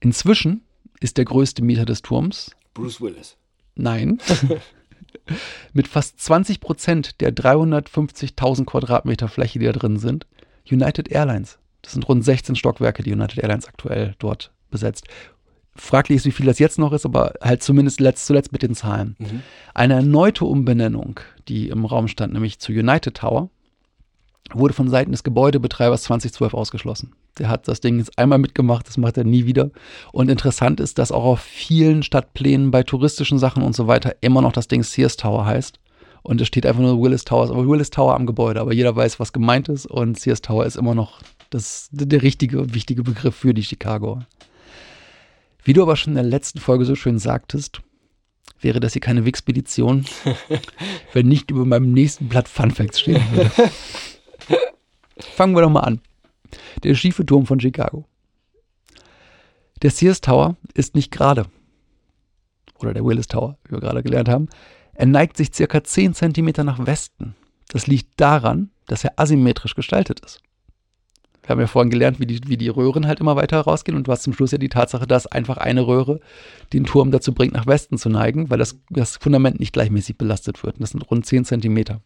[0.00, 0.62] Inzwischen
[1.00, 3.36] ist der größte Mieter des Turms, Bruce Willis.
[3.74, 4.18] nein,
[5.72, 10.26] mit fast 20 Prozent der 350.000 Quadratmeter Fläche, die da drin sind,
[10.70, 11.58] United Airlines.
[11.82, 15.06] Das sind rund 16 Stockwerke, die United Airlines aktuell dort besetzt.
[15.76, 18.74] Fraglich ist, wie viel das jetzt noch ist, aber halt zumindest letzt, zuletzt mit den
[18.74, 19.16] Zahlen.
[19.18, 19.42] Mhm.
[19.72, 23.50] Eine erneute Umbenennung, die im Raum stand, nämlich zu United Tower,
[24.52, 27.12] wurde von Seiten des Gebäudebetreibers 2012 ausgeschlossen.
[27.38, 29.70] Der hat das Ding jetzt einmal mitgemacht, das macht er nie wieder.
[30.12, 34.42] Und interessant ist, dass auch auf vielen Stadtplänen bei touristischen Sachen und so weiter immer
[34.42, 35.78] noch das Ding Sears Tower heißt.
[36.22, 38.60] Und es steht einfach nur Willis Tower, aber Willis Tower am Gebäude.
[38.60, 39.86] Aber jeder weiß, was gemeint ist.
[39.86, 44.26] Und Sears Tower ist immer noch das, der richtige, wichtige Begriff für die Chicagoer.
[45.64, 47.82] Wie du aber schon in der letzten Folge so schön sagtest,
[48.60, 50.06] wäre das hier keine Wixpedition,
[51.12, 53.50] wenn nicht über meinem nächsten Blatt Fun Facts stehen würde.
[55.18, 56.00] Fangen wir doch mal an.
[56.82, 58.06] Der schiefe Turm von Chicago.
[59.82, 61.46] Der Sears Tower ist nicht gerade.
[62.78, 64.48] Oder der Willis Tower, wie wir gerade gelernt haben.
[64.94, 67.34] Er neigt sich circa 10 Zentimeter nach Westen.
[67.68, 70.40] Das liegt daran, dass er asymmetrisch gestaltet ist.
[71.42, 74.08] Wir haben ja vorhin gelernt, wie die, wie die Röhren halt immer weiter rausgehen und
[74.08, 76.20] hast zum Schluss ja die Tatsache, dass einfach eine Röhre
[76.72, 80.62] den Turm dazu bringt, nach Westen zu neigen, weil das, das Fundament nicht gleichmäßig belastet
[80.62, 80.76] wird.
[80.76, 82.00] Und das sind rund 10 Zentimeter.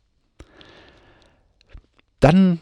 [2.20, 2.60] Dann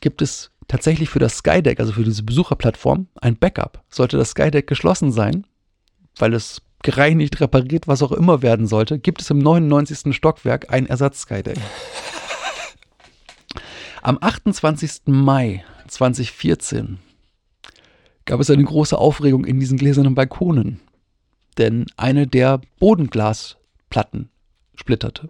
[0.00, 3.84] gibt es tatsächlich für das Skydeck, also für diese Besucherplattform, ein Backup.
[3.88, 5.46] Sollte das Skydeck geschlossen sein,
[6.16, 10.14] weil es gereinigt, repariert, was auch immer werden sollte, gibt es im 99.
[10.14, 11.58] Stockwerk ein Ersatz-Skydeck.
[14.02, 15.02] Am 28.
[15.06, 16.98] Mai 2014
[18.24, 20.80] gab es eine große Aufregung in diesen gläsernen Balkonen,
[21.58, 24.30] denn eine der Bodenglasplatten
[24.74, 25.28] splitterte.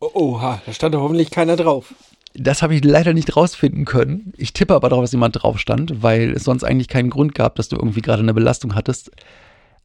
[0.00, 1.94] Oh, oha, da stand doch hoffentlich keiner drauf.
[2.34, 4.32] Das habe ich leider nicht rausfinden können.
[4.36, 7.56] Ich tippe aber darauf, dass jemand drauf stand, weil es sonst eigentlich keinen Grund gab,
[7.56, 9.10] dass du irgendwie gerade eine Belastung hattest.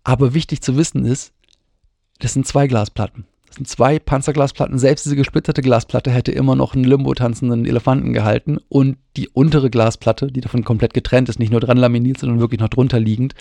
[0.03, 1.33] Aber wichtig zu wissen ist,
[2.19, 3.25] das sind zwei Glasplatten.
[3.63, 4.77] Zwei Panzerglasplatten.
[4.77, 8.57] Selbst diese gesplitterte Glasplatte hätte immer noch einen Limbo-tanzenden Elefanten gehalten.
[8.69, 12.59] Und die untere Glasplatte, die davon komplett getrennt ist, nicht nur dran laminiert, sondern wirklich
[12.59, 13.33] noch drunter liegend,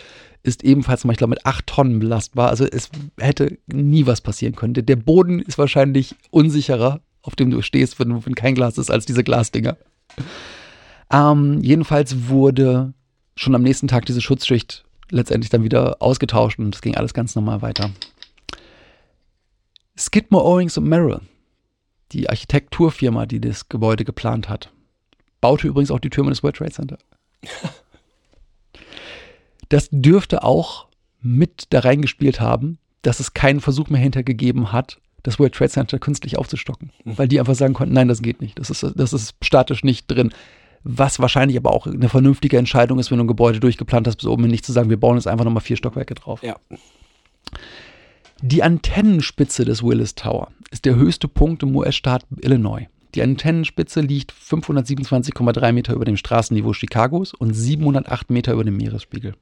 [0.43, 2.49] ist ebenfalls ich glaube, mit acht Tonnen belastbar.
[2.51, 4.75] Also es hätte nie was passieren können.
[4.75, 8.91] Der- Der Boden ist wahrscheinlich unsicherer, auf dem du stehst, wenn, wenn kein Glas ist,
[8.91, 9.77] als diese Glasdinger.
[11.13, 12.93] Ähm, jedenfalls wurde
[13.37, 17.35] schon am nächsten Tag diese Schutzschicht letztendlich dann wieder ausgetauscht und es ging alles ganz
[17.35, 17.91] normal weiter.
[20.15, 21.23] Skidmore, Owings und Merrill,
[22.13, 24.71] die Architekturfirma, die das Gebäude geplant hat,
[25.41, 26.99] baute übrigens auch die Türme des World Trade Center.
[29.71, 30.87] Das dürfte auch
[31.21, 35.99] mit da reingespielt haben, dass es keinen Versuch mehr hintergegeben hat, das World Trade Center
[35.99, 36.93] künstlich aufzustocken.
[37.05, 38.59] Weil die einfach sagen konnten, nein, das geht nicht.
[38.59, 40.33] Das ist, das ist statisch nicht drin.
[40.85, 44.27] Was wahrscheinlich aber auch eine vernünftige Entscheidung ist, wenn du ein Gebäude durchgeplant hast, bis
[44.27, 46.43] oben hin nicht zu sagen, wir bauen jetzt einfach nochmal vier Stockwerke drauf.
[46.43, 46.57] Ja.
[48.43, 52.89] Die Antennenspitze des Willis Tower ist der höchste Punkt im US-Staat Illinois.
[53.15, 59.35] Die Antennenspitze liegt 527,3 Meter über dem Straßenniveau Chicagos und 708 Meter über dem Meeresspiegel.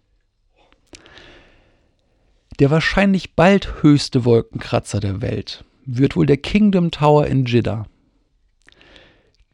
[2.58, 7.86] Der wahrscheinlich bald höchste Wolkenkratzer der Welt wird wohl der Kingdom Tower in Jeddah.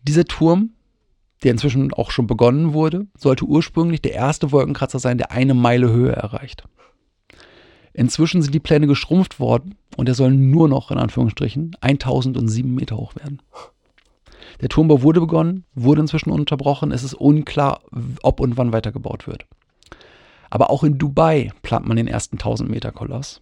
[0.02, 0.70] Dieser Turm,
[1.44, 5.90] der inzwischen auch schon begonnen wurde, sollte ursprünglich der erste Wolkenkratzer sein, der eine Meile
[5.90, 6.64] Höhe erreicht.
[7.98, 12.96] Inzwischen sind die Pläne geschrumpft worden und er soll nur noch, in Anführungsstrichen, 1007 Meter
[12.96, 13.42] hoch werden.
[14.60, 16.92] Der Turmbau wurde begonnen, wurde inzwischen unterbrochen.
[16.92, 17.80] Es ist unklar,
[18.22, 19.46] ob und wann weitergebaut wird.
[20.48, 23.40] Aber auch in Dubai plant man den ersten 1000 Meter Koloss.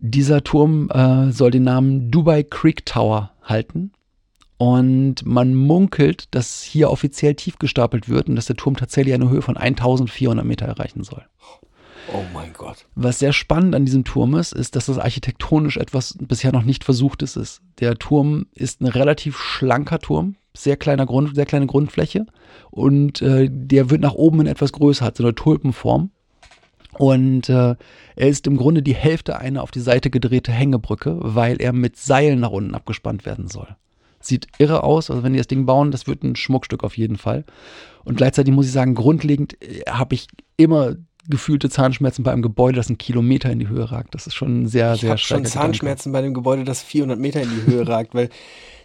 [0.00, 3.90] Dieser Turm äh, soll den Namen Dubai Creek Tower halten.
[4.58, 9.30] Und man munkelt, dass hier offiziell tief gestapelt wird und dass der Turm tatsächlich eine
[9.30, 11.24] Höhe von 1400 Meter erreichen soll.
[12.12, 12.86] Oh mein Gott.
[12.94, 16.84] Was sehr spannend an diesem Turm ist, ist, dass das architektonisch etwas bisher noch nicht
[16.84, 17.62] versuchtes ist.
[17.80, 22.26] Der Turm ist ein relativ schlanker Turm, sehr kleiner Grund, sehr kleine Grundfläche
[22.70, 26.10] und äh, der wird nach oben in etwas größer, hat so eine Tulpenform.
[26.98, 27.74] Und äh,
[28.14, 31.96] er ist im Grunde die Hälfte einer auf die Seite gedrehte Hängebrücke, weil er mit
[31.96, 33.76] Seilen nach unten abgespannt werden soll.
[34.20, 37.18] Sieht irre aus, also wenn die das Ding bauen, das wird ein Schmuckstück auf jeden
[37.18, 37.44] Fall.
[38.04, 40.94] Und gleichzeitig muss ich sagen, grundlegend äh, habe ich immer
[41.28, 44.14] gefühlte Zahnschmerzen bei einem Gebäude, das einen Kilometer in die Höhe ragt.
[44.14, 47.18] Das ist schon ein sehr, Ich sehr habe schon Zahnschmerzen bei dem Gebäude, das 400
[47.18, 48.28] Meter in die Höhe ragt, weil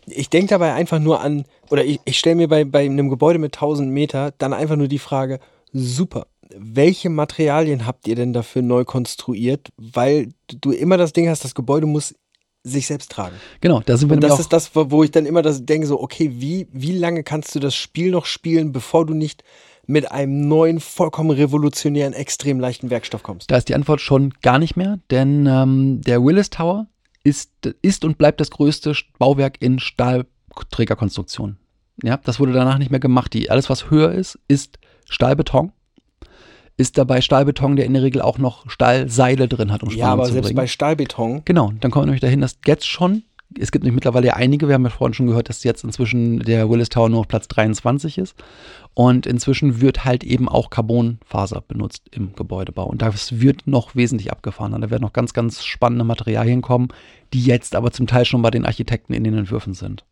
[0.07, 3.39] ich denke dabei einfach nur an, oder ich, ich stelle mir bei, bei einem Gebäude
[3.39, 5.39] mit 1000 Meter dann einfach nur die Frage,
[5.71, 9.69] super, welche Materialien habt ihr denn dafür neu konstruiert?
[9.77, 12.15] Weil du immer das Ding hast, das Gebäude muss
[12.63, 13.35] sich selbst tragen.
[13.35, 13.59] Gedanke.
[13.61, 15.99] Genau, da sind wir Und das ist das, wo ich dann immer das denke, so,
[15.99, 19.43] okay, wie, wie lange kannst du das Spiel noch spielen, bevor du nicht
[19.91, 23.51] mit einem neuen, vollkommen revolutionären, extrem leichten Werkstoff kommst?
[23.51, 26.87] Da ist die Antwort schon gar nicht mehr, denn ähm, der Willis Tower
[27.23, 27.51] ist,
[27.81, 31.57] ist und bleibt das größte Bauwerk in Stahlträgerkonstruktion.
[32.03, 33.33] Ja, das wurde danach nicht mehr gemacht.
[33.33, 35.71] Die, alles, was höher ist, ist Stahlbeton.
[36.77, 40.13] Ist dabei Stahlbeton, der in der Regel auch noch Stahlseile drin hat, um Spannung Ja,
[40.13, 40.55] aber zu selbst bringen.
[40.55, 43.23] bei Stahlbeton, Genau, dann kommen wir nämlich dahin, dass jetzt schon,
[43.59, 46.69] es gibt nämlich mittlerweile einige, wir haben ja vorhin schon gehört, dass jetzt inzwischen der
[46.69, 48.35] Willis Tower nur auf Platz 23 ist.
[48.93, 52.85] Und inzwischen wird halt eben auch Carbonfaser benutzt im Gebäudebau.
[52.85, 54.79] Und das wird noch wesentlich abgefahren.
[54.81, 56.89] Da werden noch ganz, ganz spannende Materialien kommen,
[57.33, 60.03] die jetzt aber zum Teil schon bei den Architekten in den Entwürfen sind.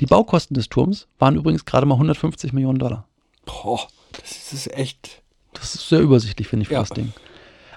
[0.00, 3.06] Die Baukosten des Turms waren übrigens gerade mal 150 Millionen Dollar.
[3.44, 3.80] boah,
[4.12, 5.22] das ist echt.
[5.52, 6.80] Das ist sehr übersichtlich, finde ich, für Ja.
[6.80, 7.12] das Ding.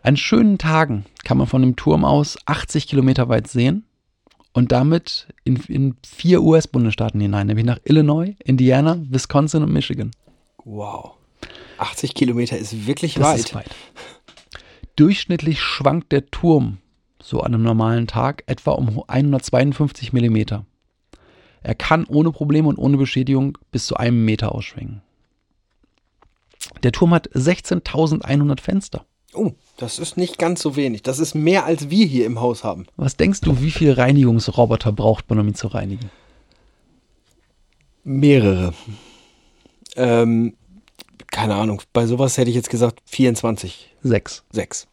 [0.02, 3.84] An schönen Tagen kann man von dem Turm aus 80 Kilometer weit sehen
[4.56, 10.12] und damit in, in vier US-Bundesstaaten hinein, nämlich nach Illinois, Indiana, Wisconsin und Michigan.
[10.64, 11.12] Wow.
[11.78, 13.40] 80 Kilometer ist wirklich Das weit.
[13.40, 13.76] ist weit.
[14.96, 16.78] Durchschnittlich schwankt der Turm
[17.22, 20.66] so an einem normalen Tag etwa um 152 Millimeter.
[21.62, 25.02] Er kann ohne Probleme und ohne Beschädigung bis zu einem Meter ausschwingen.
[26.84, 29.06] Der Turm hat 16.100 Fenster.
[29.34, 31.04] Oh, das ist nicht ganz so wenig.
[31.04, 32.86] Das ist mehr, als wir hier im Haus haben.
[32.96, 36.10] Was denkst du, wie viel Reinigungsroboter braucht man, um ihn zu reinigen?
[38.04, 38.74] Mehrere.
[39.96, 40.56] Ähm,
[41.28, 41.82] keine Ahnung.
[41.92, 44.44] Bei sowas hätte ich jetzt gesagt 24, Sechs.
[44.52, 44.88] 6.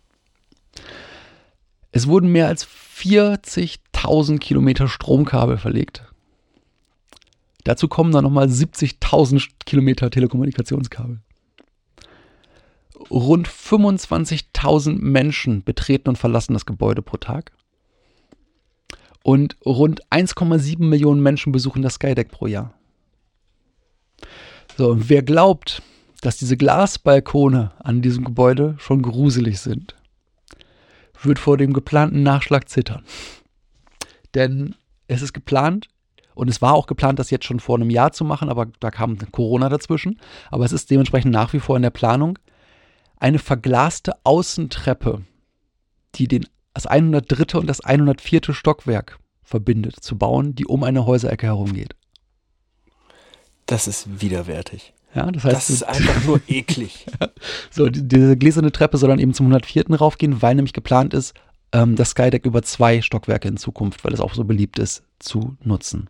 [1.93, 6.03] Es wurden mehr als 40.000 Kilometer Stromkabel verlegt.
[7.65, 11.21] Dazu kommen dann nochmal 70.000 Kilometer Telekommunikationskabel.
[13.11, 17.53] Rund 25.000 Menschen betreten und verlassen das Gebäude pro Tag.
[19.23, 22.75] Und rund 1,7 Millionen Menschen besuchen das Skydeck pro Jahr.
[24.77, 25.83] So, und wer glaubt,
[26.23, 29.95] dass diese Glasbalkone an diesem Gebäude schon gruselig sind,
[31.21, 33.05] wird vor dem geplanten Nachschlag zittern.
[34.35, 34.75] Denn
[35.09, 35.89] es ist geplant,
[36.35, 38.91] und es war auch geplant, das jetzt schon vor einem Jahr zu machen, aber da
[38.91, 40.19] kam Corona dazwischen.
[40.51, 42.39] Aber es ist dementsprechend nach wie vor in der Planung,
[43.23, 45.23] eine verglaste Außentreppe,
[46.17, 47.57] die den, das 103.
[47.59, 48.53] und das 104.
[48.53, 51.95] Stockwerk verbindet, zu bauen, die um eine Häuserecke herumgeht.
[53.67, 54.93] Das ist widerwärtig.
[55.15, 57.07] Ja, das heißt, Das ist einfach nur eklig.
[57.71, 59.95] So, die, diese gläserne Treppe soll dann eben zum 104.
[59.95, 61.35] raufgehen, weil nämlich geplant ist,
[61.73, 65.57] ähm, das Skydeck über zwei Stockwerke in Zukunft, weil es auch so beliebt ist, zu
[65.63, 66.09] nutzen.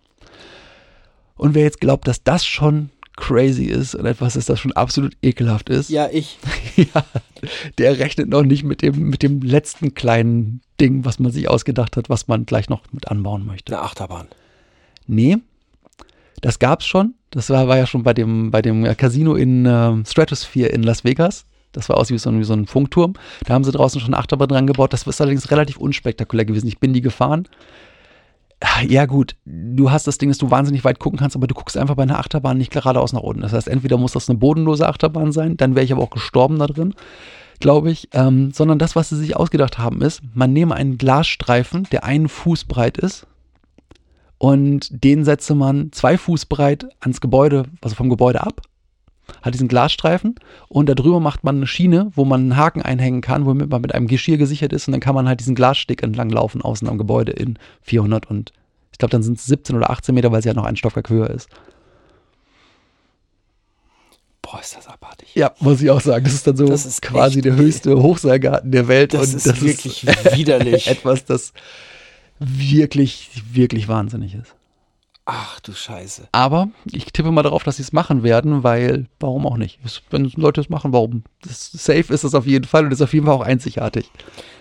[1.34, 2.90] Und wer jetzt glaubt, dass das schon
[3.22, 6.38] crazy ist und etwas ist, das schon absolut ekelhaft ist, Ja, ich.
[6.76, 7.04] ja,
[7.78, 11.96] der rechnet noch nicht mit dem, mit dem letzten kleinen Ding, was man sich ausgedacht
[11.96, 13.74] hat, was man gleich noch mit anbauen möchte.
[13.74, 14.26] Eine Achterbahn.
[15.06, 15.38] Nee,
[16.40, 17.14] das gab's schon.
[17.30, 21.04] Das war, war ja schon bei dem, bei dem Casino in ähm, Stratosphere in Las
[21.04, 21.46] Vegas.
[21.70, 23.14] Das war aus wie so, ein, wie so ein Funkturm.
[23.46, 24.92] Da haben sie draußen schon eine Achterbahn dran gebaut.
[24.92, 26.66] Das ist allerdings relativ unspektakulär gewesen.
[26.66, 27.46] Ich bin die gefahren.
[28.88, 31.76] Ja, gut, du hast das Ding, dass du wahnsinnig weit gucken kannst, aber du guckst
[31.76, 33.42] einfach bei einer Achterbahn nicht geradeaus nach unten.
[33.42, 36.58] Das heißt, entweder muss das eine bodenlose Achterbahn sein, dann wäre ich aber auch gestorben
[36.58, 36.94] da drin,
[37.60, 38.08] glaube ich.
[38.12, 42.28] Ähm, sondern das, was sie sich ausgedacht haben, ist, man nehme einen Glasstreifen, der einen
[42.28, 43.26] Fuß breit ist,
[44.42, 48.62] und den setze man zwei Fuß breit ans Gebäude, also vom Gebäude ab,
[49.42, 50.34] hat diesen Glasstreifen
[50.68, 53.94] und darüber macht man eine Schiene, wo man einen Haken einhängen kann, womit man mit
[53.94, 56.98] einem Geschirr gesichert ist und dann kann man halt diesen Glassteg entlang laufen außen am
[56.98, 58.52] Gebäude in 400 und
[58.90, 61.08] ich glaube dann sind es 17 oder 18 Meter, weil es ja noch ein Stockwerk
[61.08, 61.48] höher ist.
[64.42, 65.34] Boah, ist das abartig.
[65.34, 66.24] Ja, muss ich auch sagen.
[66.24, 69.14] Das ist dann so ist quasi der höchste Hochseilgarten der Welt.
[69.14, 70.86] Das und ist das wirklich ist widerlich.
[70.88, 71.52] etwas, das
[72.38, 74.54] wirklich, wirklich wahnsinnig ist.
[75.34, 76.28] Ach du Scheiße.
[76.32, 79.78] Aber ich tippe mal darauf, dass sie es machen werden, weil warum auch nicht?
[80.10, 81.24] Wenn Leute es machen, warum?
[81.40, 84.10] Das, safe ist es auf jeden Fall und ist auf jeden Fall auch einzigartig.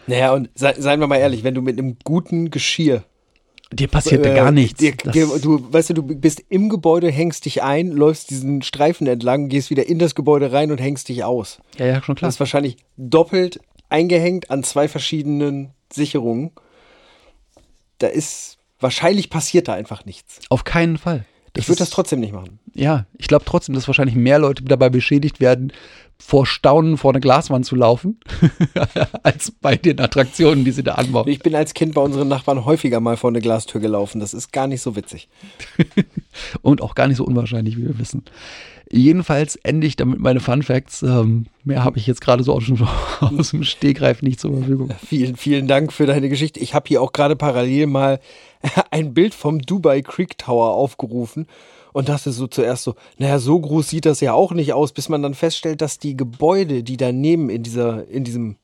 [0.07, 3.03] Naja, und sei, seien wir mal ehrlich, wenn du mit einem guten Geschirr.
[3.73, 4.79] Dir passiert äh, gar nichts.
[4.79, 9.07] Dir, dir, du, weißt du, du bist im Gebäude, hängst dich ein, läufst diesen Streifen
[9.07, 11.59] entlang, gehst wieder in das Gebäude rein und hängst dich aus.
[11.79, 12.29] ja, ja, schon klar.
[12.29, 13.59] Das ist wahrscheinlich doppelt
[13.89, 16.51] eingehängt an zwei verschiedenen Sicherungen.
[17.97, 20.39] Da ist, wahrscheinlich passiert da einfach nichts.
[20.49, 21.25] Auf keinen Fall.
[21.55, 22.59] Ich würde das trotzdem nicht machen.
[22.73, 25.73] Ja, ich glaube trotzdem, dass wahrscheinlich mehr Leute dabei beschädigt werden,
[26.17, 28.19] vor Staunen vor eine Glaswand zu laufen,
[29.23, 31.27] als bei den Attraktionen, die sie da anbauen.
[31.27, 34.19] Ich bin als Kind bei unseren Nachbarn häufiger mal vor eine Glastür gelaufen.
[34.19, 35.29] Das ist gar nicht so witzig.
[36.61, 38.23] Und auch gar nicht so unwahrscheinlich, wie wir wissen.
[38.91, 41.01] Jedenfalls ende ich damit meine Fun Facts.
[41.01, 42.85] Ähm, mehr habe ich jetzt gerade so aus dem,
[43.19, 44.89] aus dem Stegreif nicht zur Verfügung.
[45.05, 46.59] Vielen, vielen Dank für deine Geschichte.
[46.59, 48.19] Ich habe hier auch gerade parallel mal
[48.91, 51.47] ein Bild vom Dubai Creek Tower aufgerufen
[51.93, 55.09] und dachte so zuerst so, naja, so groß sieht das ja auch nicht aus, bis
[55.09, 58.57] man dann feststellt, dass die Gebäude, die daneben in, dieser, in diesem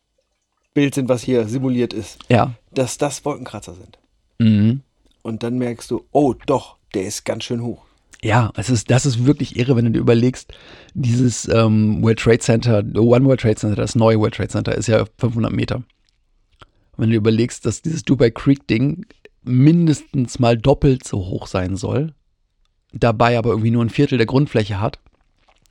[0.73, 2.53] Bild sind, was hier simuliert ist, Ja.
[2.73, 3.97] dass das Wolkenkratzer sind.
[4.39, 4.81] Mhm.
[5.23, 7.83] Und dann merkst du, oh doch, der ist ganz schön hoch.
[8.23, 10.51] Ja, es ist, das ist wirklich irre, wenn du dir überlegst,
[10.95, 14.87] dieses ähm, World Trade Center, One World Trade Center, das neue World Trade Center ist
[14.87, 15.83] ja 500 Meter.
[16.97, 19.05] Wenn du überlegst, dass dieses Dubai Creek Ding
[19.43, 22.13] mindestens mal doppelt so hoch sein soll,
[22.91, 24.99] dabei aber irgendwie nur ein Viertel der Grundfläche hat,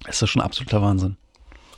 [0.08, 1.16] ist das schon absoluter Wahnsinn.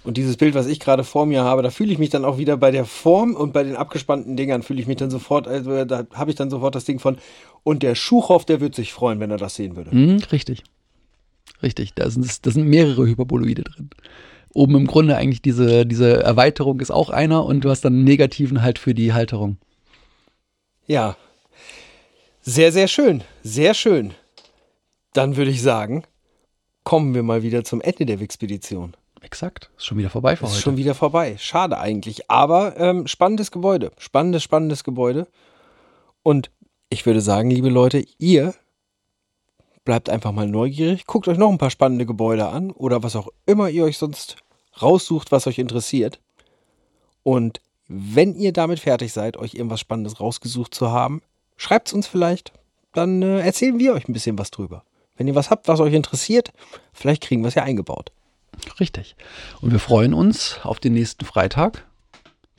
[0.05, 2.39] Und dieses Bild, was ich gerade vor mir habe, da fühle ich mich dann auch
[2.39, 5.85] wieder bei der Form und bei den abgespannten Dingern fühle ich mich dann sofort, also
[5.85, 7.19] da habe ich dann sofort das Ding von,
[7.69, 9.95] und der Schuchhoff, der wird sich freuen, wenn er das sehen würde.
[9.95, 10.65] Mhm, richtig.
[11.63, 13.91] Richtig, da sind, da sind mehrere Hyperboloide drin.
[14.55, 18.05] Oben im Grunde eigentlich diese, diese Erweiterung ist auch einer und du hast dann einen
[18.05, 19.59] negativen halt für die Halterung.
[20.87, 21.19] Ja.
[22.41, 23.23] Sehr, sehr schön.
[23.43, 24.15] Sehr schön.
[25.13, 26.05] Dann würde ich sagen,
[26.85, 28.97] kommen wir mal wieder zum Ende der Wixpedition.
[29.21, 29.69] Exakt.
[29.77, 30.63] Ist schon wieder vorbei für Ist heute.
[30.63, 31.37] schon wieder vorbei.
[31.39, 32.31] Schade eigentlich.
[32.31, 33.91] Aber ähm, spannendes Gebäude.
[33.99, 35.27] Spannendes, spannendes Gebäude.
[36.23, 36.51] Und
[36.91, 38.55] ich würde sagen, liebe Leute, ihr
[39.85, 41.07] bleibt einfach mal neugierig.
[41.07, 44.37] Guckt euch noch ein paar spannende Gebäude an oder was auch immer ihr euch sonst
[44.81, 46.21] raussucht, was euch interessiert.
[47.23, 51.23] Und wenn ihr damit fertig seid, euch irgendwas Spannendes rausgesucht zu haben,
[51.57, 52.53] schreibt es uns vielleicht.
[52.93, 54.85] Dann äh, erzählen wir euch ein bisschen was drüber.
[55.17, 56.53] Wenn ihr was habt, was euch interessiert,
[56.93, 58.13] vielleicht kriegen wir es ja eingebaut.
[58.79, 59.17] Richtig.
[59.61, 61.87] Und wir freuen uns auf den nächsten Freitag,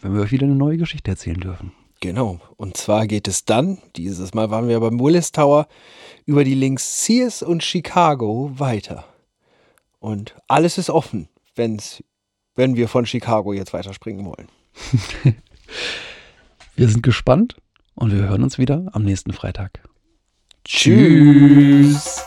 [0.01, 1.71] wenn wir euch wieder eine neue Geschichte erzählen dürfen.
[1.99, 2.39] Genau.
[2.55, 5.67] Und zwar geht es dann, dieses Mal waren wir beim Willis Tower,
[6.25, 9.05] über die Links Sears und Chicago weiter.
[9.99, 12.03] Und alles ist offen, wenn's,
[12.55, 14.47] wenn wir von Chicago jetzt weiterspringen wollen.
[16.79, 17.57] Wir sind gespannt
[17.95, 19.83] und wir hören uns wieder am nächsten Freitag.
[20.63, 22.23] Tschüss.